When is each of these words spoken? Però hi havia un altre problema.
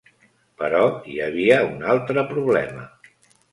Però 0.61 0.81
hi 1.11 1.19
havia 1.27 1.61
un 1.67 1.87
altre 1.97 2.25
problema. 2.35 2.91